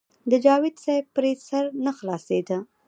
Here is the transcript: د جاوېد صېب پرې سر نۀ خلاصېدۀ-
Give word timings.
د 0.29 0.33
جاوېد 0.43 0.75
صېب 0.83 1.05
پرې 1.15 1.31
سر 1.47 1.65
نۀ 1.83 1.91
خلاصېدۀ- 1.97 2.57